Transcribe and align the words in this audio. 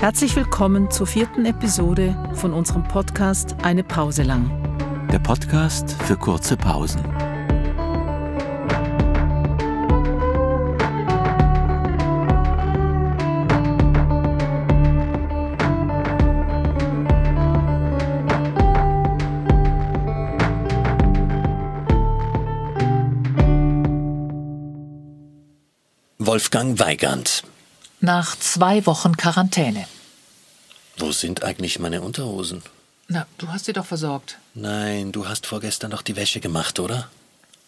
Herzlich 0.00 0.36
willkommen 0.36 0.92
zur 0.92 1.08
vierten 1.08 1.44
Episode 1.44 2.16
von 2.34 2.52
unserem 2.52 2.84
Podcast 2.84 3.56
Eine 3.64 3.82
Pause 3.82 4.22
lang. 4.22 4.48
Der 5.10 5.18
Podcast 5.18 5.90
für 6.04 6.16
kurze 6.16 6.56
Pausen. 6.56 7.02
Wolfgang 26.18 26.78
Weigand. 26.78 27.42
Nach 28.00 28.38
zwei 28.38 28.86
Wochen 28.86 29.16
Quarantäne. 29.16 29.86
Wo 30.96 31.12
sind 31.12 31.42
eigentlich 31.42 31.78
meine 31.78 32.00
Unterhosen? 32.02 32.62
Na, 33.08 33.26
du 33.38 33.48
hast 33.48 33.64
sie 33.64 33.72
doch 33.72 33.86
versorgt. 33.86 34.38
Nein, 34.54 35.12
du 35.12 35.28
hast 35.28 35.46
vorgestern 35.46 35.90
doch 35.90 36.02
die 36.02 36.16
Wäsche 36.16 36.40
gemacht, 36.40 36.78
oder? 36.78 37.08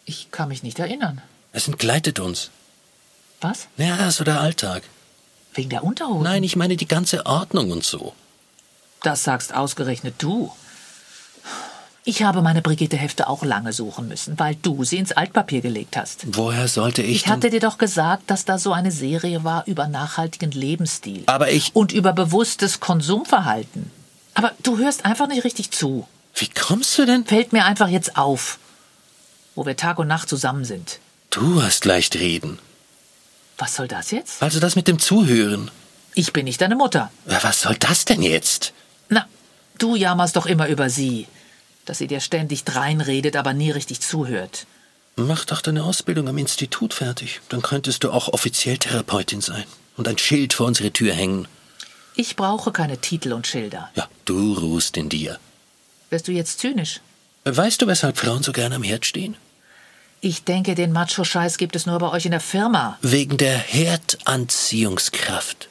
Ich 0.05 0.31
kann 0.31 0.49
mich 0.49 0.63
nicht 0.63 0.79
erinnern. 0.79 1.23
Es 1.53 1.67
entgleitet 1.67 2.21
uns. 2.21 2.51
Was? 3.41 3.69
Ja, 3.77 4.11
so 4.11 4.23
der 4.25 4.41
Alltag. 4.41 4.83
Wegen 5.55 5.71
der 5.71 5.83
Unterhosen? 5.83 6.23
Nein, 6.23 6.45
ich 6.45 6.57
meine 6.57 6.77
die 6.77 6.87
ganze 6.87 7.27
Ordnung 7.27 7.71
und 7.71 7.85
so. 7.85 8.15
Das 9.03 9.25
sagst 9.25 9.55
ausgerechnet 9.55 10.17
du. 10.19 10.53
Ich 12.05 12.23
habe 12.23 12.41
meine 12.41 12.63
Brigitte-Hefte 12.63 13.29
auch 13.29 13.45
lange 13.45 13.73
suchen 13.75 14.09
müssen, 14.09 14.39
weil 14.39 14.55
du 14.57 14.85
sie 14.85 14.97
ins 14.97 15.13
Altpapier 15.13 15.61
gelegt 15.61 15.97
hast. 15.99 16.25
Woher 16.35 16.67
sollte 16.67 17.03
ich 17.03 17.17
Ich 17.17 17.29
hatte 17.29 17.51
dir 17.51 17.61
doch 17.61 17.77
gesagt, 17.77 18.31
dass 18.31 18.47
da 18.47 18.59
so 18.59 18.73
eine 18.73 18.91
Serie 18.91 19.45
war 19.45 19.65
über 19.67 19.87
nachhaltigen 19.87 20.51
Lebensstil. 20.51 21.25
Aber 21.27 21.51
ich- 21.51 21.71
Und 21.77 21.93
über 21.93 22.13
bewusstes 22.15 22.81
Konsumverhalten. 22.81 23.91
Aber 24.35 24.53
du 24.63 24.79
hörst 24.79 25.05
einfach 25.05 25.29
nicht 25.29 25.45
richtig 25.45 25.73
zu. 25.73 26.07
Wie 26.35 26.49
kommst 26.49 26.97
du 26.99 27.05
denn? 27.05 27.27
Fällt 27.27 27.53
mir 27.53 27.65
einfach 27.67 27.89
jetzt 27.89 28.17
auf, 28.17 28.59
wo 29.55 29.67
wir 29.67 29.77
Tag 29.77 29.99
und 29.99 30.09
Nacht 30.09 30.29
zusammen 30.29 30.65
sind. 30.65 31.01
Du 31.29 31.63
hast 31.63 31.85
leicht 31.85 32.17
reden. 32.17 32.59
Was 33.59 33.77
soll 33.77 33.89
das 33.89 34.11
jetzt? 34.11 34.43
Also 34.43 34.59
das 34.59 34.75
mit 34.75 34.89
dem 34.89 34.99
Zuhören. 34.99 35.71
Ich 36.15 36.33
bin 36.33 36.47
nicht 36.47 36.63
deine 36.63 36.77
Mutter. 36.77 37.11
Ja, 37.29 37.43
Was 37.43 37.61
soll 37.61 37.77
das 37.77 38.07
denn 38.07 38.23
jetzt? 38.23 38.73
Na, 39.11 39.27
du 39.79 39.97
jammerst 39.97 40.37
doch 40.37 40.47
immer 40.47 40.67
über 40.69 40.89
sie, 40.89 41.27
dass 41.91 41.99
sie 41.99 42.07
dir 42.07 42.21
ständig 42.21 42.63
dreinredet, 42.63 43.35
aber 43.35 43.53
nie 43.53 43.73
richtig 43.73 44.01
zuhört. 44.01 44.69
Mach 45.17 45.45
doch 45.45 45.61
deine 45.61 45.83
Ausbildung 45.83 46.29
am 46.29 46.39
Institut 46.39 46.95
fertig. 46.95 47.41
Dann 47.49 47.63
könntest 47.63 48.05
du 48.05 48.13
auch 48.13 48.29
offiziell 48.29 48.79
Therapeutin 48.79 49.41
sein 49.41 49.65
und 49.97 50.07
ein 50.07 50.17
Schild 50.17 50.53
vor 50.53 50.69
unsere 50.69 50.93
Tür 50.93 51.13
hängen. 51.13 51.49
Ich 52.15 52.37
brauche 52.37 52.71
keine 52.71 52.99
Titel 52.99 53.33
und 53.33 53.49
Schilder. 53.49 53.91
Ja, 53.97 54.09
du 54.25 54.55
ruhst 54.55 54.97
in 54.99 55.09
dir. 55.09 55.41
Wirst 56.11 56.29
du 56.29 56.33
jetzt 56.33 56.61
zynisch? 56.61 57.01
Weißt 57.45 57.83
du, 57.83 57.89
weshalb 57.89 58.19
Frauen 58.19 58.45
so 58.45 58.53
gerne 58.53 58.77
am 58.77 58.85
Herd 58.85 59.05
stehen? 59.05 59.37
Ich 60.21 60.45
denke, 60.45 60.77
den 60.77 60.93
Macho-Scheiß 60.93 61.59
gibt 61.59 61.75
es 61.75 61.87
nur 61.87 61.99
bei 61.99 62.13
euch 62.13 62.25
in 62.25 62.31
der 62.31 62.39
Firma. 62.39 63.01
Wegen 63.03 63.37
der 63.37 63.59
Herdanziehungskraft. 63.59 65.69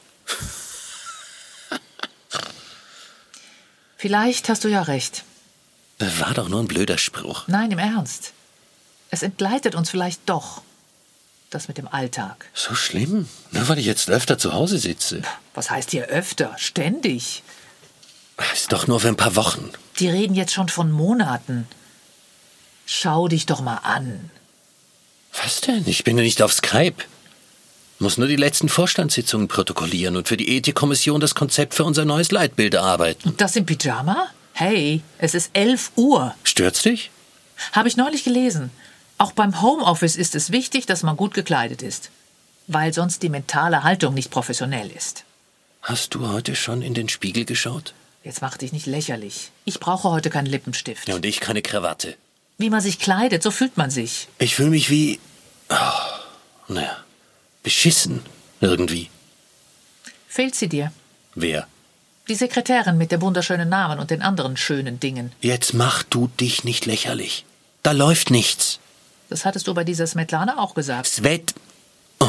Vielleicht 3.96 4.50
hast 4.50 4.66
du 4.66 4.68
ja 4.68 4.82
recht. 4.82 5.24
War 6.00 6.34
doch 6.34 6.48
nur 6.48 6.62
ein 6.62 6.68
blöder 6.68 6.98
Spruch. 6.98 7.44
Nein, 7.48 7.72
im 7.72 7.80
Ernst. 7.80 8.34
Es 9.12 9.24
entgleitet 9.24 9.76
uns 9.76 9.90
vielleicht 9.90 10.22
doch. 10.28 10.62
Das 11.50 11.68
mit 11.68 11.78
dem 11.78 11.88
Alltag. 11.88 12.46
So 12.54 12.76
schlimm? 12.76 13.28
Nur 13.52 13.68
weil 13.68 13.80
ich 13.80 13.86
jetzt 13.86 14.10
öfter 14.10 14.38
zu 14.38 14.54
Hause 14.54 14.78
sitze. 14.78 15.24
Was 15.56 15.70
heißt 15.70 15.92
hier 15.92 16.06
öfter? 16.06 16.56
Ständig. 16.58 17.44
Ist 18.54 18.72
doch 18.72 18.88
nur 18.88 19.00
für 19.00 19.08
ein 19.08 19.18
paar 19.18 19.36
Wochen. 19.36 19.72
Die 20.00 20.08
reden 20.08 20.36
jetzt 20.36 20.54
schon 20.54 20.70
von 20.70 20.92
Monaten. 20.92 21.68
Schau 22.86 23.28
dich 23.28 23.46
doch 23.46 23.62
mal 23.62 23.78
an. 23.78 24.30
Was 25.44 25.62
denn? 25.62 25.84
Ich 25.86 26.04
bin 26.04 26.18
ja 26.18 26.24
nicht 26.24 26.42
auf 26.42 26.54
Skype. 26.54 27.04
Muss 27.98 28.18
nur 28.18 28.28
die 28.28 28.38
letzten 28.38 28.70
Vorstandssitzungen 28.70 29.48
protokollieren 29.48 30.16
und 30.16 30.28
für 30.28 30.38
die 30.38 30.56
Ethikkommission 30.56 31.20
das 31.20 31.36
Konzept 31.36 31.74
für 31.74 31.84
unser 31.84 32.06
neues 32.06 32.32
Leitbild 32.32 32.74
erarbeiten. 32.76 33.30
Und 33.30 33.42
das 33.42 33.56
im 33.58 33.66
Pyjama? 33.66 34.30
Hey, 34.60 35.04
es 35.20 35.36
ist 35.36 35.52
11 35.54 35.94
Uhr. 35.96 36.36
Stört's 36.44 36.82
dich? 36.82 37.12
Habe 37.72 37.88
ich 37.88 37.96
neulich 37.96 38.26
gelesen. 38.26 38.72
Auch 39.18 39.32
beim 39.32 39.62
Homeoffice 39.62 40.18
ist 40.18 40.36
es 40.36 40.52
wichtig, 40.52 40.86
dass 40.86 41.02
man 41.02 41.16
gut 41.16 41.34
gekleidet 41.34 41.82
ist. 41.82 42.10
Weil 42.68 42.94
sonst 42.94 43.24
die 43.24 43.30
mentale 43.30 43.84
Haltung 43.84 44.14
nicht 44.14 44.32
professionell 44.32 44.92
ist. 44.92 45.24
Hast 45.82 46.14
du 46.14 46.28
heute 46.28 46.58
schon 46.58 46.82
in 46.82 46.94
den 46.94 47.08
Spiegel 47.08 47.46
geschaut? 47.46 47.94
Jetzt 48.26 48.42
mach 48.42 48.58
dich 48.58 48.74
nicht 48.74 48.86
lächerlich. 48.86 49.52
Ich 49.64 49.80
brauche 49.80 50.10
heute 50.10 50.30
keinen 50.30 50.48
Lippenstift. 50.48 51.08
Ja, 51.08 51.16
und 51.16 51.26
ich 51.26 51.40
keine 51.40 51.62
Krawatte. 51.62 52.18
Wie 52.58 52.70
man 52.70 52.82
sich 52.82 53.00
kleidet, 53.00 53.42
so 53.42 53.52
fühlt 53.52 53.78
man 53.78 53.92
sich. 53.92 54.28
Ich 54.40 54.56
fühle 54.56 54.72
mich 54.72 54.90
wie. 54.90 55.22
Oh, 55.70 56.74
naja. 56.74 56.98
Beschissen. 57.64 58.26
Irgendwie. 58.60 59.10
Fehlt 60.28 60.56
sie 60.56 60.68
dir? 60.68 60.92
Wer? 61.34 61.66
Die 62.30 62.36
Sekretärin 62.36 63.00
mit 63.00 63.12
dem 63.12 63.22
wunderschönen 63.22 63.70
Namen 63.70 63.98
und 63.98 64.12
den 64.12 64.22
anderen 64.22 64.56
schönen 64.56 65.00
Dingen. 65.00 65.32
Jetzt 65.42 65.74
mach 65.74 66.04
du 66.04 66.28
dich 66.40 66.64
nicht 66.64 66.86
lächerlich. 66.86 67.44
Da 67.82 67.92
läuft 67.92 68.30
nichts. 68.30 68.80
Das 69.30 69.46
hattest 69.46 69.68
du 69.68 69.74
bei 69.74 69.84
dieser 69.84 70.06
Svetlana 70.06 70.60
auch 70.60 70.76
gesagt. 70.76 71.08
Svet. 71.08 71.56
Oh. 72.20 72.28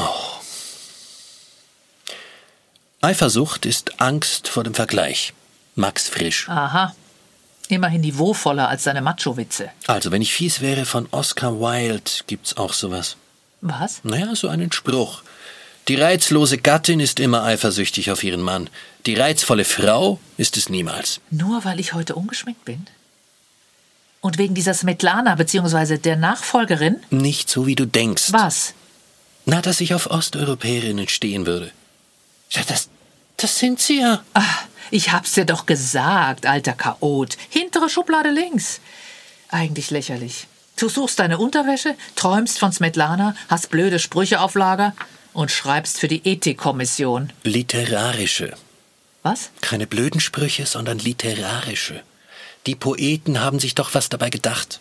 Eifersucht 3.03 3.67
ist 3.67 4.01
Angst 4.01 4.49
vor 4.49 4.65
dem 4.65 4.73
Vergleich. 4.73 5.35
Max 5.75 6.09
Frisch. 6.09 6.49
Aha. 6.49 6.95
Immerhin 7.69 8.01
niveauvoller 8.01 8.69
als 8.69 8.85
deine 8.85 9.03
Macho-Witze. 9.03 9.69
Also, 9.87 10.11
wenn 10.11 10.23
ich 10.23 10.33
fies 10.33 10.63
wäre, 10.63 10.87
von 10.87 11.09
Oscar 11.11 11.61
Wilde 11.61 12.11
gibt's 12.27 12.57
auch 12.57 12.73
sowas. 12.73 13.17
Was? 13.61 14.01
Naja, 14.03 14.35
so 14.35 14.49
einen 14.49 14.73
Spruch. 14.73 15.23
Die 15.91 15.97
reizlose 15.97 16.57
Gattin 16.57 17.01
ist 17.01 17.19
immer 17.19 17.43
eifersüchtig 17.43 18.13
auf 18.13 18.23
ihren 18.23 18.43
Mann. 18.43 18.71
Die 19.07 19.17
reizvolle 19.17 19.65
Frau 19.65 20.21
ist 20.37 20.57
es 20.57 20.69
niemals. 20.69 21.21
Nur 21.33 21.65
weil 21.65 21.81
ich 21.81 21.95
heute 21.95 22.15
ungeschminkt 22.15 22.65
bin? 22.65 22.87
Und 24.21 24.39
wegen 24.39 24.55
dieser 24.55 24.73
Svetlana 24.73 25.35
bzw. 25.35 25.99
der 25.99 26.15
Nachfolgerin? 26.15 27.01
Nicht 27.11 27.51
so, 27.51 27.67
wie 27.67 27.75
du 27.75 27.87
denkst. 27.87 28.33
Was? 28.33 28.75
Na, 29.47 29.61
dass 29.61 29.81
ich 29.81 29.93
auf 29.93 30.09
Osteuropäerinnen 30.09 31.09
stehen 31.09 31.45
würde. 31.45 31.73
Ja, 32.51 32.63
das, 32.69 32.89
das 33.37 33.59
sind 33.59 33.81
sie 33.81 34.01
ja. 34.01 34.23
Ah, 34.35 34.45
ich 34.93 35.11
hab's 35.11 35.33
dir 35.33 35.45
doch 35.45 35.67
gesagt, 35.67 36.47
alter 36.47 36.75
Chaot. 36.75 37.37
Hintere 37.49 37.89
Schublade 37.89 38.31
links. 38.31 38.81
Eigentlich 39.49 39.91
lächerlich. 39.91 40.47
Du 40.79 40.89
suchst 40.89 41.19
deine 41.19 41.39
Unterwäsche, 41.39 41.97
träumst 42.15 42.61
von 42.61 42.71
Svetlana, 42.71 43.35
hast 43.49 43.71
blöde 43.71 43.99
Sprüche 43.99 44.41
auf 44.41 44.55
Lager 44.55 44.95
und 45.33 45.51
schreibst 45.51 45.99
für 45.99 46.09
die 46.09 46.27
Ethikkommission. 46.27 47.33
Literarische. 47.43 48.55
Was? 49.23 49.51
Keine 49.61 49.87
blöden 49.87 50.21
Sprüche, 50.21 50.67
sondern 50.67 50.99
literarische. 50.99 52.03
Die 52.67 52.75
Poeten 52.75 53.41
haben 53.41 53.59
sich 53.59 53.75
doch 53.75 53.95
was 53.95 54.09
dabei 54.09 54.31
gedacht. 54.31 54.81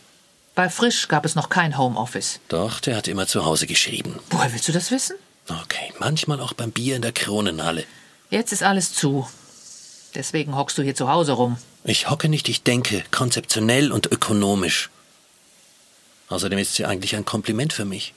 Bei 0.56 0.70
Frisch 0.70 1.08
gab 1.08 1.26
es 1.26 1.36
noch 1.36 1.50
kein 1.50 1.78
Homeoffice. 1.78 2.40
Doch, 2.50 2.80
der 2.80 2.98
hat 2.98 3.08
immer 3.08 3.28
zu 3.28 3.46
Hause 3.46 3.68
geschrieben. 3.68 4.20
Woher 4.30 4.52
willst 4.52 4.68
du 4.68 4.72
das 4.72 4.92
wissen? 4.92 5.16
Okay, 5.48 5.94
manchmal 6.00 6.42
auch 6.42 6.54
beim 6.54 6.72
Bier 6.72 6.96
in 6.96 7.02
der 7.02 7.12
Kronenhalle. 7.12 7.86
Jetzt 8.30 8.52
ist 8.52 8.64
alles 8.64 8.94
zu. 8.94 9.28
Deswegen 10.16 10.56
hockst 10.56 10.78
du 10.78 10.82
hier 10.84 10.96
zu 10.96 11.10
Hause 11.10 11.34
rum. 11.34 11.58
Ich 11.84 12.10
hocke 12.10 12.30
nicht, 12.30 12.50
ich 12.50 12.64
denke, 12.64 13.04
konzeptionell 13.12 13.92
und 13.92 14.12
ökonomisch. 14.12 14.90
Außerdem 16.28 16.60
ist 16.60 16.76
sie 16.76 16.86
eigentlich 16.86 17.16
ein 17.16 17.26
Kompliment 17.26 17.74
für 17.74 17.86
mich. 17.86 18.14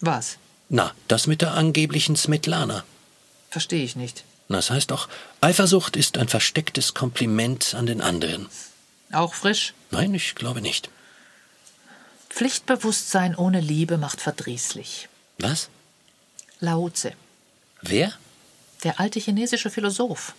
Was? 0.00 0.36
Na, 0.68 0.92
das 1.08 1.26
mit 1.26 1.42
der 1.42 1.54
angeblichen 1.54 2.16
Svetlana. 2.16 2.84
Verstehe 3.50 3.84
ich 3.84 3.96
nicht. 3.96 4.24
Das 4.48 4.70
heißt 4.70 4.90
doch, 4.90 5.08
Eifersucht 5.40 5.96
ist 5.96 6.18
ein 6.18 6.28
verstecktes 6.28 6.94
Kompliment 6.94 7.74
an 7.74 7.86
den 7.86 8.00
anderen. 8.00 8.48
Auch 9.12 9.34
Frisch? 9.34 9.74
Nein, 9.90 10.14
ich 10.14 10.34
glaube 10.34 10.60
nicht. 10.60 10.90
Pflichtbewusstsein 12.30 13.34
ohne 13.34 13.60
Liebe 13.60 13.98
macht 13.98 14.20
verdrießlich. 14.20 15.08
Was? 15.38 15.68
Lao 16.60 16.88
Tse, 16.90 17.12
Wer? 17.82 18.12
der 18.84 19.00
alte 19.00 19.18
chinesische 19.20 19.70
Philosoph. 19.70 20.34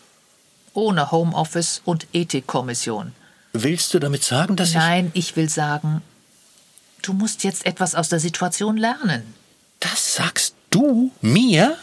Ohne 0.73 1.11
Homeoffice 1.11 1.81
und 1.85 2.07
Ethikkommission. 2.13 3.13
Willst 3.53 3.93
du 3.93 3.99
damit 3.99 4.23
sagen, 4.23 4.55
dass 4.55 4.73
Nein, 4.73 5.11
ich 5.15 5.35
will 5.35 5.49
sagen, 5.49 6.01
du 7.01 7.13
musst 7.13 7.43
jetzt 7.43 7.65
etwas 7.65 7.95
aus 7.95 8.09
der 8.09 8.19
Situation 8.19 8.77
lernen. 8.77 9.33
Das 9.79 10.15
sagst 10.15 10.55
du 10.69 11.11
mir? 11.21 11.77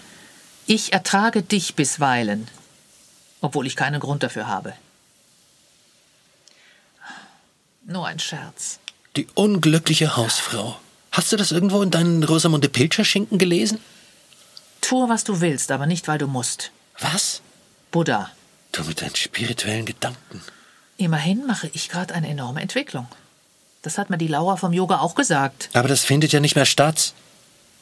Ich 0.67 0.93
ertrage 0.93 1.43
dich 1.43 1.75
bisweilen, 1.75 2.49
obwohl 3.41 3.67
ich 3.67 3.77
keinen 3.77 4.01
Grund 4.01 4.23
dafür 4.23 4.47
habe. 4.49 4.73
Nur 7.87 8.07
ein 8.07 8.19
Scherz. 8.19 8.79
Die 9.17 9.29
unglückliche 9.35 10.17
Hausfrau. 10.17 10.79
Hast 11.13 11.31
du 11.33 11.37
das 11.37 11.53
irgendwo 11.53 11.83
in 11.83 11.91
deinen 11.91 12.25
Rosamunde 12.25 12.69
Pilcher 12.69 13.05
Schinken 13.05 13.39
gelesen? 13.39 13.79
Tue, 14.81 15.09
was 15.09 15.25
du 15.25 15.41
willst, 15.41 15.71
aber 15.71 15.87
nicht, 15.87 16.09
weil 16.09 16.19
du 16.19 16.27
musst. 16.27 16.73
Was? 16.99 17.43
Buddha. 17.91 18.31
Du 18.73 18.83
mit 18.85 19.03
deinen 19.03 19.15
spirituellen 19.15 19.87
Gedanken. 19.87 20.43
Immerhin 20.97 21.47
mache 21.47 21.71
ich 21.73 21.89
gerade 21.89 22.15
eine 22.15 22.29
enorme 22.29 22.61
Entwicklung. 22.61 23.07
Das 23.83 23.99
hat 23.99 24.11
mir 24.11 24.19
die 24.19 24.29
Laura 24.29 24.57
vom 24.57 24.73
Yoga 24.73 24.99
auch 24.99 25.15
gesagt. 25.15 25.69
Aber 25.75 25.89
das 25.89 26.03
findet 26.03 26.33
ja 26.33 26.41
nicht 26.41 26.57
mehr 26.57 26.67
statt. 26.67 27.13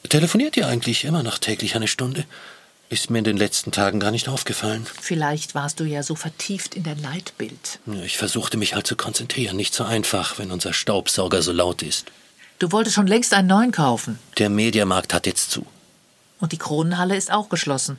Telefoniert 0.09 0.57
ihr 0.57 0.67
eigentlich 0.67 1.05
immer 1.05 1.23
noch 1.23 1.37
täglich 1.37 1.75
eine 1.75 1.87
Stunde? 1.87 2.25
Ist 2.89 3.09
mir 3.09 3.19
in 3.19 3.23
den 3.23 3.37
letzten 3.37 3.71
Tagen 3.71 3.99
gar 3.99 4.11
nicht 4.11 4.27
aufgefallen. 4.27 4.85
Vielleicht 5.01 5.55
warst 5.55 5.79
du 5.79 5.85
ja 5.85 6.03
so 6.03 6.15
vertieft 6.15 6.75
in 6.75 6.83
dein 6.83 7.01
Leitbild. 7.01 7.79
Ich 8.03 8.17
versuchte 8.17 8.57
mich 8.57 8.75
halt 8.75 8.85
zu 8.85 8.95
konzentrieren. 8.95 9.55
Nicht 9.55 9.73
so 9.73 9.83
einfach, 9.83 10.37
wenn 10.37 10.51
unser 10.51 10.73
Staubsauger 10.73 11.41
so 11.41 11.51
laut 11.51 11.81
ist. 11.81 12.11
Du 12.59 12.71
wolltest 12.71 12.95
schon 12.95 13.07
längst 13.07 13.33
einen 13.33 13.47
neuen 13.47 13.71
kaufen. 13.71 14.19
Der 14.37 14.49
Mediamarkt 14.49 15.13
hat 15.13 15.25
jetzt 15.25 15.49
zu. 15.49 15.65
Und 16.39 16.51
die 16.51 16.57
Kronenhalle 16.57 17.15
ist 17.15 17.31
auch 17.31 17.49
geschlossen. 17.49 17.97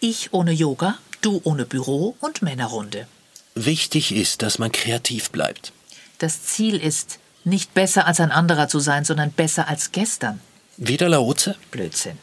Ich 0.00 0.32
ohne 0.32 0.52
Yoga, 0.52 0.96
du 1.20 1.40
ohne 1.44 1.66
Büro 1.66 2.16
und 2.20 2.40
Männerrunde. 2.40 3.06
Wichtig 3.54 4.12
ist, 4.12 4.40
dass 4.42 4.58
man 4.58 4.72
kreativ 4.72 5.30
bleibt. 5.30 5.72
Das 6.18 6.44
Ziel 6.44 6.76
ist, 6.76 7.18
nicht 7.44 7.74
besser 7.74 8.06
als 8.06 8.20
ein 8.20 8.32
anderer 8.32 8.68
zu 8.68 8.78
sein, 8.78 9.04
sondern 9.04 9.30
besser 9.30 9.68
als 9.68 9.92
gestern. 9.92 10.40
Wieder 10.76 11.08
Laoze? 11.08 11.56
Blödsinn. 11.70 12.18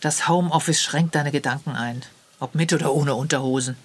Das 0.00 0.28
Homeoffice 0.28 0.82
schränkt 0.82 1.14
deine 1.14 1.30
Gedanken 1.30 1.70
ein. 1.70 2.02
Ob 2.40 2.54
mit 2.54 2.72
oder 2.72 2.92
ohne 2.92 3.14
Unterhosen. 3.14 3.76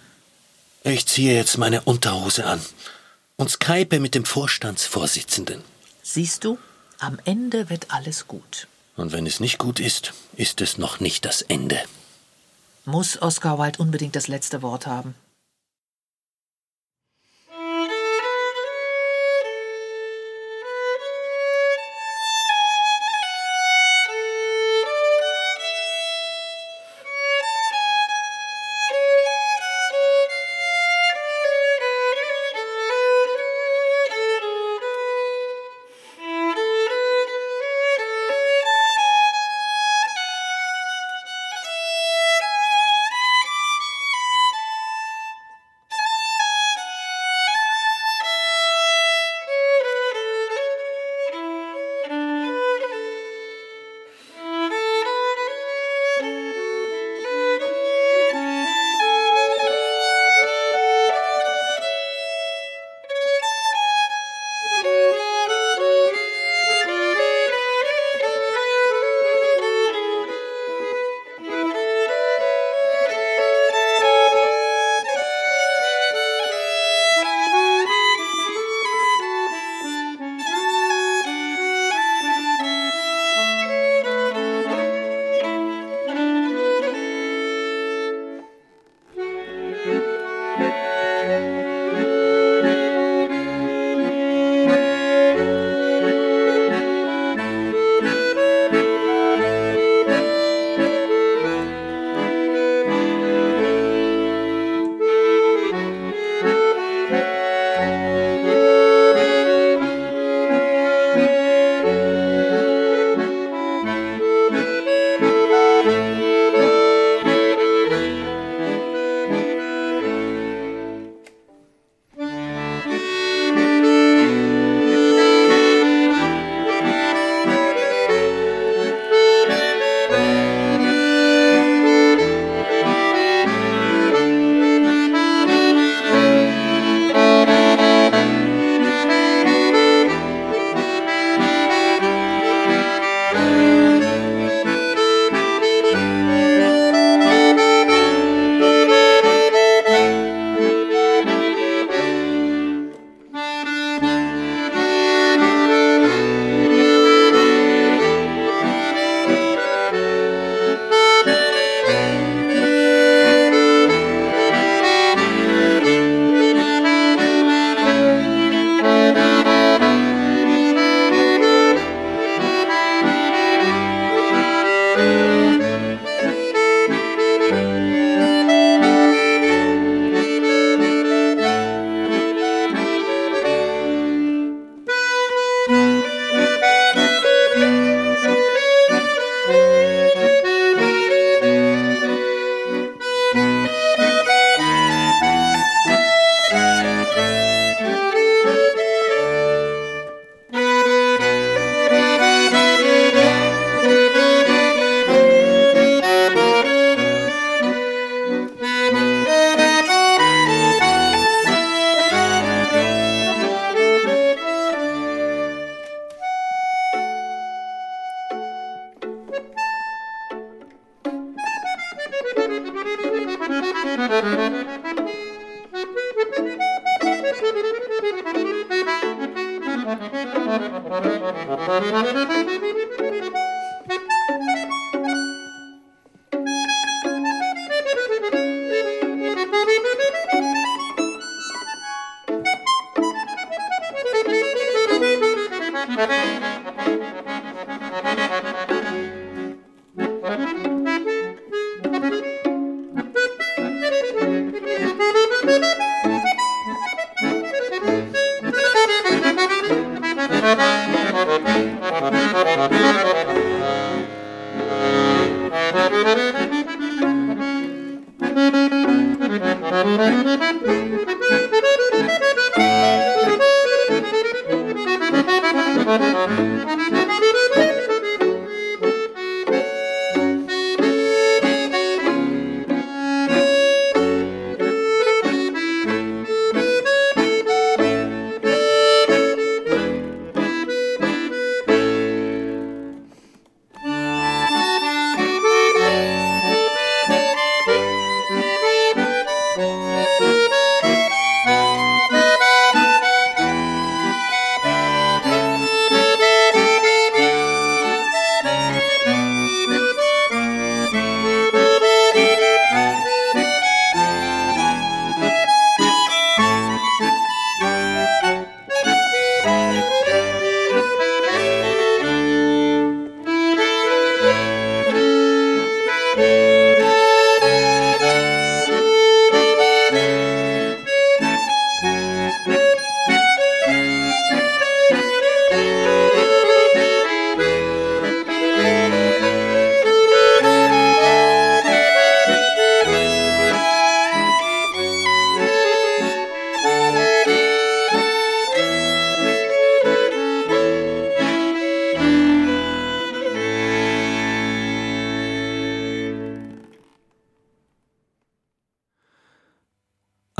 Ich 0.84 1.06
ziehe 1.06 1.36
jetzt 1.36 1.58
meine 1.58 1.82
Unterhose 1.82 2.46
an 2.46 2.62
und 3.36 3.52
skype 3.52 4.00
mit 4.00 4.16
dem 4.16 4.26
Vorstandsvorsitzenden. 4.26 5.64
Siehst 6.02 6.44
du, 6.44 6.58
am 7.00 7.20
Ende 7.26 7.70
wird 7.70 7.92
alles 7.92 8.28
gut. 8.28 8.68
Und 8.96 9.12
wenn 9.12 9.28
es 9.28 9.40
nicht 9.40 9.60
gut 9.60 9.80
ist, 9.80 10.14
ist 10.36 10.62
es 10.62 10.78
noch 10.78 11.00
nicht 11.00 11.26
das 11.26 11.44
Ende. 11.44 11.80
Muss 12.86 13.22
Oscar 13.22 13.60
Wilde 13.60 13.80
unbedingt 13.80 14.16
das 14.16 14.28
letzte 14.28 14.62
Wort 14.62 14.88
haben? 14.88 15.14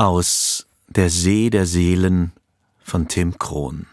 Aus 0.00 0.68
Der 0.86 1.10
See 1.10 1.50
der 1.50 1.66
Seelen 1.66 2.30
von 2.78 3.08
Tim 3.08 3.36
Krohn 3.36 3.88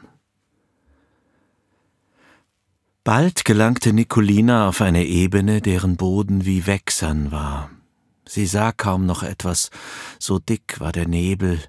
Bald 3.04 3.44
gelangte 3.44 3.92
Nicolina 3.92 4.70
auf 4.70 4.82
eine 4.82 5.04
Ebene, 5.04 5.62
deren 5.62 5.98
Boden 5.98 6.46
wie 6.46 6.68
Wächsern 6.68 7.32
war. 7.32 7.72
Sie 8.24 8.46
sah 8.46 8.72
kaum 8.72 9.08
noch 9.08 9.24
etwas, 9.24 9.72
so 10.20 10.38
dick 10.38 10.80
war 10.80 10.92
der 10.92 11.08
Nebel, 11.08 11.60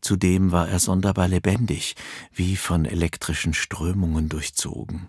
zudem 0.00 0.50
war 0.50 0.68
er 0.68 0.80
sonderbar 0.80 1.28
lebendig, 1.28 1.94
wie 2.32 2.56
von 2.56 2.86
elektrischen 2.86 3.54
Strömungen 3.54 4.28
durchzogen. 4.28 5.06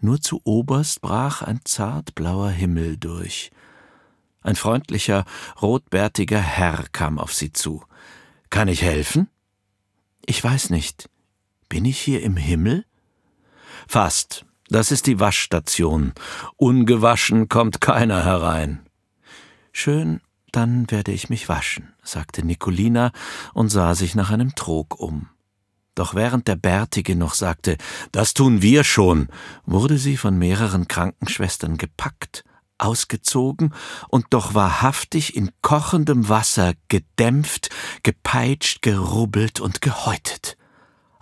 Nur 0.00 0.22
zu 0.22 0.40
oberst 0.44 1.02
brach 1.02 1.42
ein 1.42 1.60
zartblauer 1.64 2.48
Himmel 2.48 2.96
durch. 2.96 3.50
Ein 4.40 4.56
freundlicher, 4.56 5.26
rotbärtiger 5.60 6.40
Herr 6.40 6.84
kam 6.90 7.18
auf 7.18 7.34
sie 7.34 7.52
zu. 7.52 7.82
Kann 8.50 8.68
ich 8.68 8.82
helfen? 8.82 9.28
Ich 10.26 10.42
weiß 10.42 10.70
nicht. 10.70 11.08
Bin 11.68 11.84
ich 11.84 11.98
hier 11.98 12.22
im 12.22 12.36
Himmel? 12.36 12.84
Fast. 13.88 14.44
Das 14.68 14.90
ist 14.90 15.06
die 15.06 15.20
Waschstation. 15.20 16.12
Ungewaschen 16.56 17.48
kommt 17.48 17.80
keiner 17.80 18.24
herein. 18.24 18.86
Schön, 19.72 20.20
dann 20.52 20.90
werde 20.90 21.12
ich 21.12 21.28
mich 21.28 21.48
waschen, 21.48 21.92
sagte 22.02 22.44
Nicolina 22.46 23.12
und 23.52 23.70
sah 23.70 23.94
sich 23.94 24.14
nach 24.14 24.30
einem 24.30 24.54
Trog 24.54 24.98
um. 24.98 25.28
Doch 25.94 26.14
während 26.14 26.48
der 26.48 26.56
Bärtige 26.56 27.14
noch 27.14 27.34
sagte, 27.34 27.76
das 28.10 28.34
tun 28.34 28.62
wir 28.62 28.84
schon, 28.84 29.28
wurde 29.66 29.98
sie 29.98 30.16
von 30.16 30.38
mehreren 30.38 30.88
Krankenschwestern 30.88 31.76
gepackt, 31.76 32.44
ausgezogen 32.78 33.74
und 34.08 34.26
doch 34.30 34.54
wahrhaftig 34.54 35.36
in 35.36 35.50
kochendem 35.62 36.28
Wasser 36.28 36.74
gedämpft, 36.88 37.70
gepeitscht, 38.02 38.82
gerubbelt 38.82 39.60
und 39.60 39.80
gehäutet. 39.80 40.56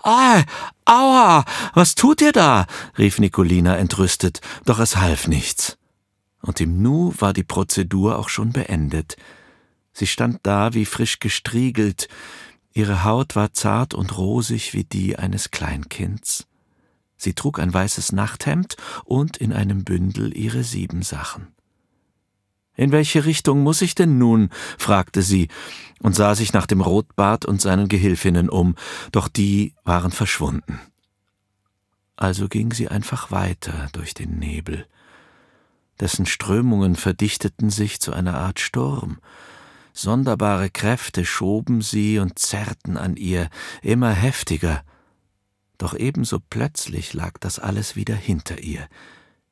Ah, 0.03 0.43
aua, 0.85 1.45
was 1.75 1.95
tut 1.95 2.21
ihr 2.21 2.33
da? 2.33 2.67
rief 2.99 3.19
Nicolina 3.19 3.77
entrüstet, 3.77 4.41
doch 4.65 4.81
es 4.81 4.97
half 4.97 5.29
nichts. 5.29 5.79
Und 6.41 6.61
im 6.61 6.83
Nu 6.83 7.15
war 7.19 7.33
die 7.33 7.45
Prozedur 7.45 8.19
auch 8.19 8.29
schon 8.29 8.51
beendet. 8.51 9.17
Sie 9.93 10.09
stand 10.09 10.41
da 10.43 10.75
wie 10.75 10.87
frisch 10.87 11.21
gestriegelt, 11.21 12.09
ihre 12.73 13.05
Haut 13.05 13.37
war 13.37 13.53
zart 13.53 13.95
und 13.95 14.17
rosig 14.19 14.75
wie 14.75 14.85
die 14.85 15.17
eines 15.17 15.51
Kleinkinds. 15.51 16.47
Sie 17.23 17.35
trug 17.35 17.61
ein 17.61 17.73
weißes 17.73 18.11
Nachthemd 18.11 18.77
und 19.05 19.37
in 19.37 19.53
einem 19.53 19.85
Bündel 19.85 20.37
ihre 20.37 20.65
Siebensachen. 20.65 21.55
In 22.75 22.91
welche 22.91 23.25
Richtung 23.25 23.63
muss 23.63 23.81
ich 23.81 23.95
denn 23.95 24.19
nun? 24.19 24.51
fragte 24.77 25.23
sie 25.23 25.47
und 26.01 26.17
sah 26.17 26.35
sich 26.35 26.53
nach 26.53 26.67
dem 26.67 26.81
Rotbart 26.81 27.45
und 27.45 27.61
seinen 27.61 27.87
Gehilfinnen 27.87 28.49
um, 28.49 28.75
doch 29.13 29.29
die 29.29 29.73
waren 29.85 30.11
verschwunden. 30.11 30.81
Also 32.17 32.49
ging 32.49 32.73
sie 32.73 32.89
einfach 32.89 33.31
weiter 33.31 33.89
durch 33.93 34.15
den 34.15 34.41
Nebel. 34.41 34.85
Dessen 36.01 36.27
Strömungen 36.27 36.97
verdichteten 36.97 37.71
sich 37.71 38.01
zu 38.01 38.13
einer 38.13 38.37
Art 38.37 38.59
Sturm. 38.59 39.19
Sonderbare 39.93 40.71
Kräfte 40.71 41.25
schoben 41.25 41.83
sie 41.83 42.19
und 42.19 42.41
zerrten 42.41 42.97
an 42.97 43.15
ihr, 43.15 43.49
immer 43.81 44.11
heftiger. 44.11 44.83
Doch 45.83 45.95
ebenso 45.95 46.39
plötzlich 46.39 47.13
lag 47.13 47.39
das 47.39 47.59
alles 47.59 47.97
wieder 47.97 48.15
hinter 48.15 48.61
ihr. 48.61 48.87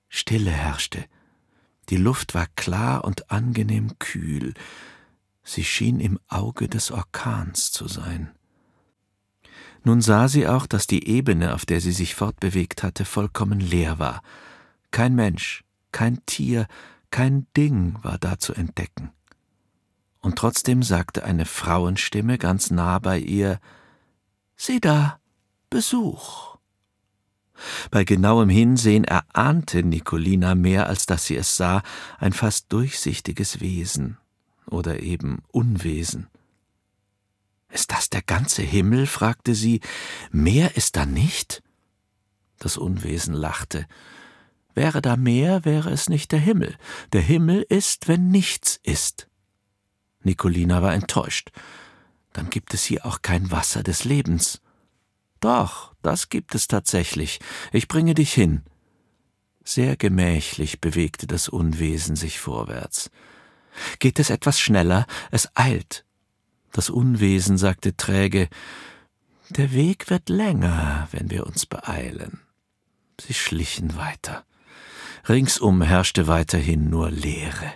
Stille 0.09 0.53
herrschte 0.53 1.05
die 1.91 1.97
Luft 1.97 2.35
war 2.35 2.47
klar 2.55 3.05
und 3.05 3.33
angenehm 3.33 3.99
kühl. 3.99 4.55
Sie 5.43 5.65
schien 5.65 5.99
im 5.99 6.21
Auge 6.29 6.69
des 6.69 6.93
Orkans 6.93 7.73
zu 7.73 7.89
sein. 7.89 8.31
Nun 9.83 10.01
sah 10.01 10.29
sie 10.29 10.47
auch, 10.47 10.67
dass 10.67 10.87
die 10.87 11.09
Ebene, 11.09 11.53
auf 11.53 11.67
der 11.67 11.81
sie 11.81 11.91
sich 11.91 12.15
fortbewegt 12.15 12.85
hatte, 12.85 13.05
vollkommen 13.05 13.59
leer 13.59 13.99
war. 13.99 14.23
Kein 14.93 15.17
Mensch, 15.17 15.65
kein 15.91 16.25
Tier, 16.27 16.69
kein 17.11 17.49
Ding 17.57 17.99
war 18.03 18.19
da 18.19 18.39
zu 18.39 18.55
entdecken. 18.55 19.11
Und 20.21 20.37
trotzdem 20.37 20.85
sagte 20.85 21.25
eine 21.25 21.47
Frauenstimme 21.47 22.39
ganz 22.39 22.71
nah 22.71 23.01
bei 23.01 23.19
ihr 23.19 23.59
Sieh 24.55 24.79
da, 24.79 25.20
Besuch. 25.71 26.59
Bei 27.91 28.05
genauem 28.05 28.49
Hinsehen 28.49 29.05
erahnte 29.05 29.83
Nicolina 29.83 30.55
mehr, 30.55 30.87
als 30.87 31.07
dass 31.07 31.27
sie 31.27 31.37
es 31.37 31.57
sah, 31.57 31.83
ein 32.19 32.33
fast 32.33 32.73
durchsichtiges 32.73 33.61
Wesen 33.61 34.19
oder 34.67 35.01
eben 35.01 35.43
Unwesen. 35.49 36.29
Ist 37.69 37.93
das 37.93 38.11
der 38.11 38.23
ganze 38.23 38.63
Himmel? 38.63 39.07
fragte 39.07 39.55
sie. 39.55 39.81
Mehr 40.33 40.77
ist 40.77 40.97
da 40.97 41.07
nicht? 41.07 41.63
Das 42.59 42.77
Unwesen 42.77 43.35
lachte. 43.35 43.87
Wäre 44.75 45.01
da 45.01 45.17
mehr, 45.17 45.65
wäre 45.65 45.91
es 45.91 46.09
nicht 46.09 46.33
der 46.33 46.41
Himmel. 46.41 46.77
Der 47.13 47.21
Himmel 47.21 47.65
ist, 47.69 48.09
wenn 48.09 48.29
nichts 48.29 48.81
ist. 48.83 49.29
Nicolina 50.23 50.83
war 50.83 50.95
enttäuscht. 50.95 51.51
Dann 52.33 52.51
gibt 52.51 52.75
es 52.75 52.85
hier 52.85 53.07
auch 53.07 53.23
kein 53.23 53.51
Wasser 53.51 53.83
des 53.83 54.05
Lebens. 54.05 54.61
Doch, 55.41 55.95
das 56.03 56.29
gibt 56.29 56.55
es 56.55 56.69
tatsächlich. 56.69 57.41
Ich 57.73 57.89
bringe 57.89 58.15
dich 58.15 58.33
hin. 58.33 58.63
Sehr 59.65 59.97
gemächlich 59.97 60.81
bewegte 60.81 61.27
das 61.27 61.49
Unwesen 61.49 62.17
sich 62.17 62.39
vorwärts. 62.39 63.11
Geht 63.99 64.19
es 64.19 64.31
etwas 64.31 64.61
schneller? 64.61 65.07
Es 65.31 65.49
eilt. 65.55 66.05
Das 66.73 66.91
Unwesen 66.91 67.59
sagte 67.59 67.97
träge 67.97 68.49
Der 69.49 69.73
Weg 69.73 70.11
wird 70.11 70.29
länger, 70.29 71.09
wenn 71.13 71.31
wir 71.31 71.47
uns 71.47 71.67
beeilen. 71.67 72.41
Sie 73.21 73.35
schlichen 73.35 73.97
weiter. 73.97 74.45
Ringsum 75.29 75.83
herrschte 75.83 76.27
weiterhin 76.27 76.89
nur 76.89 77.11
Leere. 77.11 77.73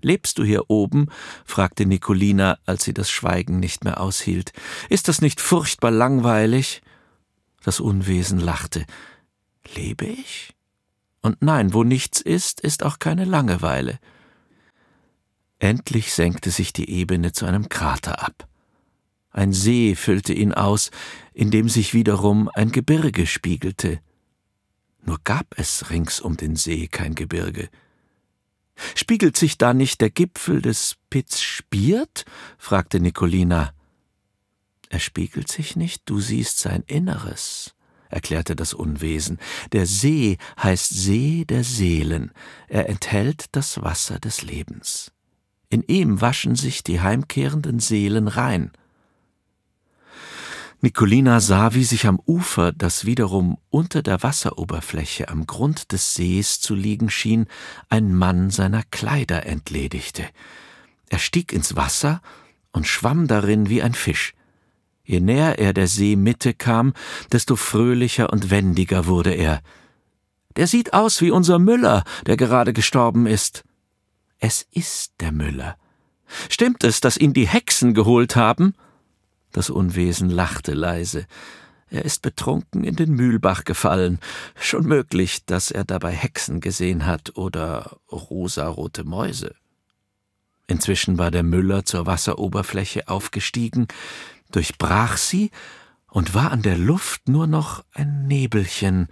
Lebst 0.00 0.38
du 0.38 0.44
hier 0.44 0.70
oben? 0.70 1.08
fragte 1.44 1.84
Nicolina, 1.84 2.58
als 2.66 2.84
sie 2.84 2.94
das 2.94 3.10
Schweigen 3.10 3.58
nicht 3.58 3.84
mehr 3.84 4.00
aushielt. 4.00 4.52
Ist 4.88 5.08
das 5.08 5.20
nicht 5.20 5.40
furchtbar 5.40 5.90
langweilig? 5.90 6.82
Das 7.64 7.80
Unwesen 7.80 8.38
lachte. 8.38 8.86
Lebe 9.74 10.06
ich? 10.06 10.54
Und 11.20 11.42
nein, 11.42 11.74
wo 11.74 11.82
nichts 11.82 12.20
ist, 12.20 12.60
ist 12.60 12.84
auch 12.84 13.00
keine 13.00 13.24
Langeweile. 13.24 13.98
Endlich 15.58 16.12
senkte 16.12 16.50
sich 16.50 16.72
die 16.72 16.88
Ebene 16.88 17.32
zu 17.32 17.44
einem 17.44 17.68
Krater 17.68 18.22
ab. 18.22 18.48
Ein 19.30 19.52
See 19.52 19.96
füllte 19.96 20.32
ihn 20.32 20.54
aus, 20.54 20.90
in 21.32 21.50
dem 21.50 21.68
sich 21.68 21.92
wiederum 21.92 22.48
ein 22.54 22.70
Gebirge 22.70 23.26
spiegelte. 23.26 24.00
Nur 25.02 25.18
gab 25.24 25.46
es 25.58 25.90
rings 25.90 26.20
um 26.20 26.36
den 26.36 26.54
See 26.54 26.86
kein 26.86 27.14
Gebirge. 27.14 27.68
Spiegelt 28.94 29.36
sich 29.36 29.58
da 29.58 29.74
nicht 29.74 30.00
der 30.00 30.10
Gipfel 30.10 30.62
des 30.62 30.96
Piz 31.10 31.40
Spiert? 31.40 32.24
fragte 32.58 33.00
Nicolina. 33.00 33.72
Er 34.88 35.00
spiegelt 35.00 35.50
sich 35.50 35.76
nicht, 35.76 36.02
du 36.06 36.20
siehst 36.20 36.58
sein 36.58 36.82
Inneres, 36.86 37.74
erklärte 38.08 38.56
das 38.56 38.72
Unwesen. 38.72 39.38
Der 39.72 39.86
See 39.86 40.38
heißt 40.62 40.88
See 40.94 41.44
der 41.44 41.64
Seelen, 41.64 42.32
er 42.68 42.88
enthält 42.88 43.46
das 43.52 43.82
Wasser 43.82 44.18
des 44.18 44.42
Lebens. 44.42 45.12
In 45.68 45.82
ihm 45.82 46.20
waschen 46.22 46.56
sich 46.56 46.82
die 46.82 47.00
heimkehrenden 47.00 47.80
Seelen 47.80 48.28
rein. 48.28 48.72
Nicolina 50.80 51.40
sah, 51.40 51.74
wie 51.74 51.82
sich 51.82 52.06
am 52.06 52.20
Ufer, 52.24 52.70
das 52.70 53.04
wiederum 53.04 53.58
unter 53.68 54.00
der 54.00 54.22
Wasseroberfläche 54.22 55.28
am 55.28 55.44
Grund 55.44 55.90
des 55.90 56.14
Sees 56.14 56.60
zu 56.60 56.76
liegen 56.76 57.10
schien, 57.10 57.46
ein 57.88 58.14
Mann 58.14 58.50
seiner 58.50 58.84
Kleider 58.84 59.44
entledigte. 59.44 60.24
Er 61.08 61.18
stieg 61.18 61.52
ins 61.52 61.74
Wasser 61.74 62.22
und 62.70 62.86
schwamm 62.86 63.26
darin 63.26 63.68
wie 63.68 63.82
ein 63.82 63.94
Fisch. 63.94 64.34
Je 65.02 65.18
näher 65.18 65.58
er 65.58 65.72
der 65.72 65.88
Seemitte 65.88 66.54
kam, 66.54 66.92
desto 67.32 67.56
fröhlicher 67.56 68.32
und 68.32 68.50
wendiger 68.50 69.06
wurde 69.06 69.32
er. 69.32 69.62
Der 70.54 70.68
sieht 70.68 70.92
aus 70.92 71.20
wie 71.20 71.32
unser 71.32 71.58
Müller, 71.58 72.04
der 72.26 72.36
gerade 72.36 72.72
gestorben 72.72 73.26
ist. 73.26 73.64
Es 74.38 74.64
ist 74.70 75.14
der 75.18 75.32
Müller. 75.32 75.76
Stimmt 76.48 76.84
es, 76.84 77.00
dass 77.00 77.16
ihn 77.16 77.32
die 77.32 77.48
Hexen 77.48 77.94
geholt 77.94 78.36
haben? 78.36 78.74
Das 79.58 79.70
Unwesen 79.70 80.30
lachte 80.30 80.72
leise. 80.72 81.26
Er 81.90 82.04
ist 82.04 82.22
betrunken 82.22 82.84
in 82.84 82.94
den 82.94 83.10
Mühlbach 83.10 83.64
gefallen. 83.64 84.20
Schon 84.54 84.86
möglich, 84.86 85.46
dass 85.46 85.72
er 85.72 85.82
dabei 85.82 86.12
Hexen 86.12 86.60
gesehen 86.60 87.06
hat 87.06 87.36
oder 87.36 87.98
rosarote 88.08 89.02
Mäuse. 89.02 89.56
Inzwischen 90.68 91.18
war 91.18 91.32
der 91.32 91.42
Müller 91.42 91.84
zur 91.84 92.06
Wasseroberfläche 92.06 93.08
aufgestiegen, 93.08 93.88
durchbrach 94.52 95.16
sie 95.16 95.50
und 96.06 96.34
war 96.34 96.52
an 96.52 96.62
der 96.62 96.78
Luft 96.78 97.28
nur 97.28 97.48
noch 97.48 97.84
ein 97.94 98.28
Nebelchen, 98.28 99.08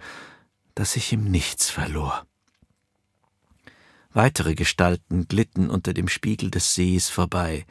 das 0.75 0.93
sich 0.93 1.11
im 1.11 1.25
Nichts 1.25 1.69
verlor. 1.69 2.25
Weitere 4.13 4.55
Gestalten 4.55 5.27
glitten 5.27 5.69
unter 5.69 5.93
dem 5.93 6.07
Spiegel 6.07 6.51
des 6.51 6.73
Sees 6.73 7.09
vorbei 7.09 7.65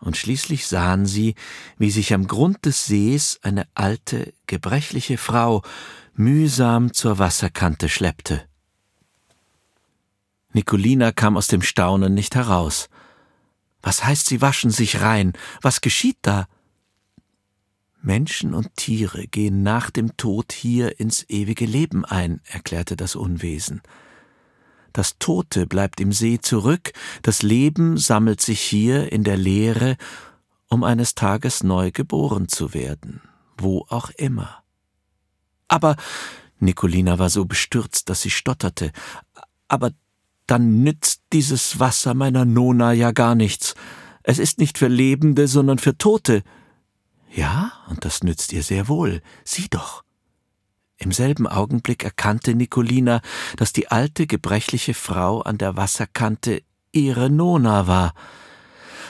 Und 0.00 0.16
schließlich 0.16 0.66
sahen 0.66 1.04
sie, 1.04 1.34
wie 1.76 1.90
sich 1.90 2.14
am 2.14 2.26
Grund 2.26 2.64
des 2.64 2.86
Sees 2.86 3.38
eine 3.42 3.68
alte, 3.74 4.32
gebrechliche 4.46 5.18
Frau 5.18 5.62
mühsam 6.14 6.92
zur 6.92 7.18
Wasserkante 7.18 7.88
schleppte. 7.88 8.44
Nicolina 10.52 11.12
kam 11.12 11.36
aus 11.36 11.46
dem 11.46 11.62
Staunen 11.62 12.14
nicht 12.14 12.34
heraus. 12.34 12.88
Was 13.82 14.04
heißt, 14.04 14.26
sie 14.26 14.40
waschen 14.40 14.70
sich 14.70 15.00
rein? 15.00 15.34
Was 15.62 15.80
geschieht 15.80 16.18
da? 16.22 16.48
Menschen 18.02 18.54
und 18.54 18.74
Tiere 18.76 19.26
gehen 19.26 19.62
nach 19.62 19.90
dem 19.90 20.16
Tod 20.16 20.52
hier 20.52 20.98
ins 20.98 21.28
ewige 21.28 21.66
Leben 21.66 22.04
ein, 22.04 22.40
erklärte 22.44 22.96
das 22.96 23.14
Unwesen. 23.14 23.82
Das 24.92 25.18
Tote 25.18 25.66
bleibt 25.66 26.00
im 26.00 26.12
See 26.12 26.40
zurück, 26.40 26.92
das 27.22 27.42
Leben 27.42 27.96
sammelt 27.96 28.40
sich 28.40 28.60
hier 28.60 29.12
in 29.12 29.24
der 29.24 29.36
Leere, 29.36 29.96
um 30.68 30.84
eines 30.84 31.14
Tages 31.14 31.62
neu 31.62 31.90
geboren 31.90 32.48
zu 32.48 32.74
werden, 32.74 33.20
wo 33.56 33.86
auch 33.88 34.10
immer. 34.10 34.62
Aber 35.68 35.96
Nicolina 36.58 37.18
war 37.18 37.30
so 37.30 37.44
bestürzt, 37.44 38.08
dass 38.08 38.22
sie 38.22 38.30
stotterte. 38.30 38.92
Aber 39.68 39.92
dann 40.46 40.82
nützt 40.82 41.22
dieses 41.32 41.78
Wasser 41.78 42.14
meiner 42.14 42.44
Nona 42.44 42.92
ja 42.92 43.12
gar 43.12 43.34
nichts. 43.34 43.74
Es 44.22 44.38
ist 44.38 44.58
nicht 44.58 44.78
für 44.78 44.88
Lebende, 44.88 45.46
sondern 45.46 45.78
für 45.78 45.96
Tote. 45.96 46.42
Ja, 47.32 47.72
und 47.88 48.04
das 48.04 48.22
nützt 48.22 48.52
ihr 48.52 48.62
sehr 48.62 48.88
wohl. 48.88 49.22
Sieh 49.44 49.68
doch. 49.70 50.02
Im 51.02 51.12
selben 51.12 51.46
Augenblick 51.46 52.04
erkannte 52.04 52.54
Nicolina, 52.54 53.22
dass 53.56 53.72
die 53.72 53.90
alte, 53.90 54.26
gebrechliche 54.26 54.92
Frau 54.92 55.40
an 55.40 55.56
der 55.56 55.76
Wasserkante 55.78 56.62
ihre 56.92 57.30
Nona 57.30 57.86
war. 57.86 58.12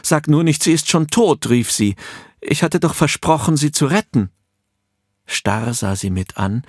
Sag 0.01 0.29
nur 0.29 0.45
nicht, 0.45 0.63
sie 0.63 0.73
ist 0.73 0.89
schon 0.89 1.09
tot, 1.09 1.51
rief 1.51 1.73
sie. 1.73 1.97
Ich 2.41 2.63
hatte 2.63 2.79
doch 2.79 2.95
versprochen, 2.95 3.57
sie 3.57 3.73
zu 3.73 3.87
retten. 3.87 4.31
Starr 5.27 5.75
sah 5.75 5.97
sie 5.97 6.11
mit 6.11 6.37
an, 6.37 6.63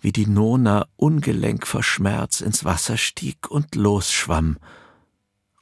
wie 0.00 0.12
die 0.12 0.26
Nona 0.26 0.86
ungelenk 0.96 1.66
vor 1.66 1.82
Schmerz 1.82 2.42
ins 2.42 2.64
Wasser 2.64 2.98
stieg 2.98 3.50
und 3.50 3.74
losschwamm, 3.74 4.58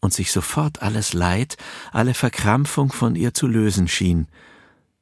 und 0.01 0.13
sich 0.13 0.33
sofort 0.33 0.83
alles 0.83 1.13
Leid, 1.13 1.57
alle 1.93 2.13
Verkrampfung 2.13 2.91
von 2.91 3.15
ihr 3.15 3.35
zu 3.35 3.47
lösen 3.47 3.87
schien. 3.87 4.27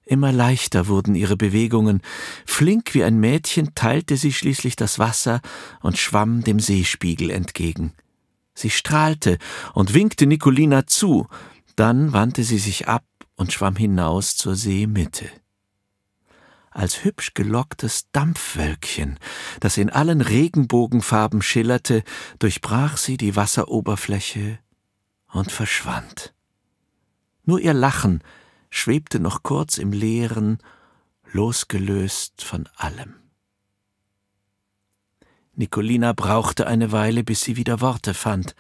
Immer 0.07 0.33
leichter 0.33 0.87
wurden 0.87 1.14
ihre 1.14 1.37
Bewegungen. 1.37 2.03
Flink 2.45 2.95
wie 2.95 3.05
ein 3.05 3.19
Mädchen 3.19 3.75
teilte 3.75 4.17
sie 4.17 4.33
schließlich 4.33 4.77
das 4.77 4.99
Wasser 4.99 5.40
und 5.81 5.99
schwamm 5.99 6.45
dem 6.45 6.61
Seespiegel 6.61 7.31
entgegen. 7.31 7.95
Sie 8.55 8.71
strahlte 8.71 9.38
und 9.73 9.95
winkte 9.95 10.27
Nicolina 10.27 10.87
zu, 10.87 11.27
dann 11.77 12.12
wandte 12.12 12.45
sie 12.45 12.59
sich 12.59 12.87
ab 12.87 13.05
und 13.35 13.53
schwamm 13.53 13.77
hinaus 13.77 14.37
zur 14.37 14.55
Seemitte. 14.55 15.29
Als 16.71 17.05
hübsch 17.05 17.35
gelocktes 17.35 18.11
Dampfwölkchen, 18.12 19.19
das 19.61 19.77
in 19.77 19.90
allen 19.90 20.21
Regenbogenfarben 20.21 21.40
schillerte, 21.40 22.03
durchbrach 22.38 22.97
sie 22.97 23.17
die 23.17 23.37
Wasseroberfläche 23.37 24.59
und 25.33 25.51
verschwand. 25.51 26.35
Nur 27.45 27.61
ihr 27.61 27.75
Lachen 27.75 28.23
schwebte 28.74 29.20
noch 29.20 29.44
kurz 29.44 29.78
im 29.78 29.92
Leeren, 29.92 30.58
losgelöst 31.30 32.42
von 32.42 32.68
allem. 32.74 33.14
Nicolina 35.54 36.12
brauchte 36.12 36.66
eine 36.66 36.90
Weile, 36.90 37.22
bis 37.22 37.42
sie 37.42 37.56
wieder 37.56 37.80
Worte 37.80 38.14
fand. 38.14 38.56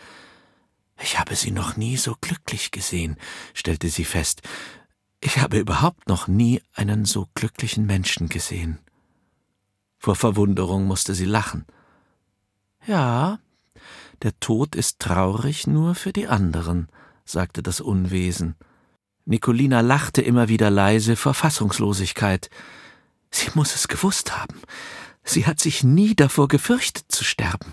Ich 1.02 1.18
habe 1.18 1.34
sie 1.34 1.50
noch 1.50 1.76
nie 1.76 1.96
so 1.96 2.14
glücklich 2.20 2.70
gesehen, 2.70 3.16
stellte 3.54 3.88
sie 3.88 4.04
fest. 4.04 4.42
Ich 5.20 5.38
habe 5.38 5.58
überhaupt 5.58 6.08
noch 6.08 6.28
nie 6.28 6.62
einen 6.74 7.04
so 7.04 7.28
glücklichen 7.34 7.84
Menschen 7.84 8.28
gesehen. 8.28 8.78
Vor 9.98 10.14
Verwunderung 10.14 10.86
musste 10.86 11.14
sie 11.14 11.24
lachen. 11.24 11.66
Ja, 12.86 13.40
der 14.22 14.38
Tod 14.38 14.76
ist 14.76 15.00
traurig 15.00 15.66
nur 15.66 15.96
für 15.96 16.12
die 16.12 16.28
anderen, 16.28 16.88
sagte 17.24 17.64
das 17.64 17.80
Unwesen. 17.80 18.54
Nicolina 19.26 19.80
lachte 19.80 20.20
immer 20.22 20.48
wieder 20.48 20.70
leise 20.70 21.16
vor 21.16 21.34
Fassungslosigkeit. 21.34 22.50
Sie 23.30 23.48
muss 23.54 23.74
es 23.74 23.88
gewusst 23.88 24.38
haben. 24.38 24.60
Sie 25.24 25.46
hat 25.46 25.60
sich 25.60 25.82
nie 25.82 26.14
davor 26.14 26.48
gefürchtet 26.48 27.06
zu 27.08 27.24
sterben. 27.24 27.72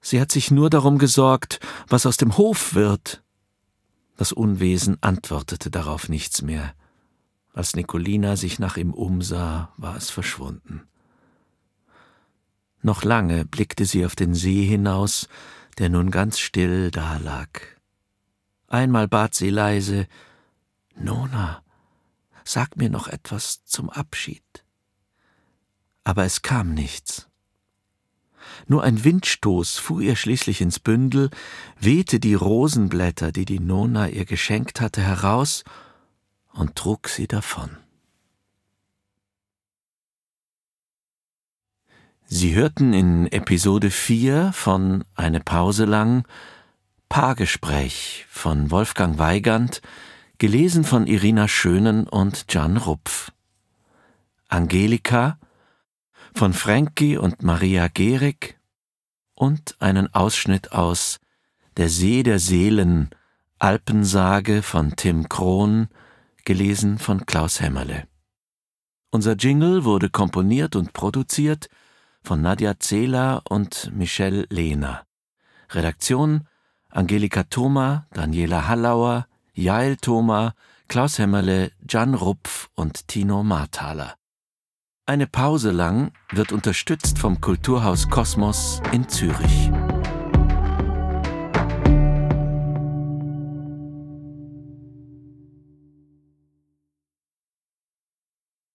Sie 0.00 0.20
hat 0.20 0.30
sich 0.30 0.50
nur 0.50 0.70
darum 0.70 0.98
gesorgt, 0.98 1.58
was 1.88 2.06
aus 2.06 2.16
dem 2.16 2.36
Hof 2.36 2.74
wird. 2.74 3.22
Das 4.16 4.32
Unwesen 4.32 4.98
antwortete 5.00 5.70
darauf 5.70 6.08
nichts 6.08 6.42
mehr. 6.42 6.74
Als 7.52 7.74
Nicolina 7.74 8.36
sich 8.36 8.58
nach 8.58 8.76
ihm 8.76 8.92
umsah, 8.92 9.72
war 9.76 9.96
es 9.96 10.10
verschwunden. 10.10 10.82
Noch 12.82 13.02
lange 13.02 13.44
blickte 13.44 13.86
sie 13.86 14.04
auf 14.04 14.14
den 14.14 14.34
See 14.34 14.64
hinaus, 14.64 15.28
der 15.78 15.88
nun 15.88 16.10
ganz 16.10 16.38
still 16.38 16.90
dalag. 16.90 17.80
Einmal 18.68 19.08
bat 19.08 19.34
sie 19.34 19.50
leise 19.50 20.06
Nona, 20.96 21.62
sag 22.44 22.76
mir 22.76 22.90
noch 22.90 23.08
etwas 23.08 23.64
zum 23.64 23.90
Abschied. 23.90 24.64
Aber 26.04 26.24
es 26.24 26.42
kam 26.42 26.74
nichts. 26.74 27.28
Nur 28.66 28.82
ein 28.82 29.04
Windstoß 29.04 29.78
fuhr 29.78 30.00
ihr 30.00 30.16
schließlich 30.16 30.60
ins 30.60 30.78
Bündel, 30.78 31.30
wehte 31.78 32.20
die 32.20 32.34
Rosenblätter, 32.34 33.32
die 33.32 33.44
die 33.44 33.60
Nona 33.60 34.08
ihr 34.08 34.24
geschenkt 34.24 34.80
hatte, 34.80 35.02
heraus 35.02 35.64
und 36.52 36.76
trug 36.76 37.08
sie 37.08 37.26
davon. 37.26 37.78
Sie 42.26 42.54
hörten 42.54 42.94
in 42.94 43.26
Episode 43.30 43.90
4 43.90 44.52
von 44.52 45.04
Eine 45.14 45.40
Pause 45.40 45.84
lang 45.84 46.26
Paargespräch 47.08 48.26
von 48.28 48.70
Wolfgang 48.70 49.18
Weigand, 49.18 49.82
gelesen 50.44 50.84
von 50.84 51.06
Irina 51.06 51.48
Schönen 51.48 52.06
und 52.06 52.52
Jan 52.52 52.76
Rupf. 52.76 53.32
Angelika 54.48 55.38
von 56.34 56.52
Frankie 56.52 57.16
und 57.16 57.42
Maria 57.42 57.88
Gehrig 57.88 58.60
und 59.34 59.74
einen 59.80 60.12
Ausschnitt 60.12 60.72
aus 60.72 61.18
Der 61.78 61.88
See 61.88 62.22
der 62.22 62.38
Seelen, 62.38 63.08
Alpensage 63.58 64.60
von 64.60 64.96
Tim 64.96 65.30
Krohn, 65.30 65.88
gelesen 66.44 66.98
von 66.98 67.24
Klaus 67.24 67.62
Hämmerle. 67.62 68.06
Unser 69.10 69.36
Jingle 69.36 69.86
wurde 69.86 70.10
komponiert 70.10 70.76
und 70.76 70.92
produziert 70.92 71.70
von 72.22 72.42
Nadja 72.42 72.78
Zehler 72.78 73.40
und 73.48 73.90
Michelle 73.94 74.44
Lehner. 74.50 75.06
Redaktion 75.70 76.46
Angelika 76.90 77.44
Thoma, 77.44 78.06
Daniela 78.12 78.68
Hallauer, 78.68 79.26
Jael 79.54 79.96
Thoma, 79.96 80.54
Klaus 80.88 81.18
Hämmerle, 81.18 81.70
Jan 81.88 82.14
Rupf 82.14 82.68
und 82.74 83.06
Tino 83.06 83.44
Marthaler. 83.44 84.16
Eine 85.06 85.26
Pause 85.26 85.70
lang 85.70 86.12
wird 86.32 86.50
unterstützt 86.50 87.18
vom 87.18 87.40
Kulturhaus 87.40 88.08
Kosmos 88.08 88.82
in 88.90 89.08
Zürich. 89.08 89.70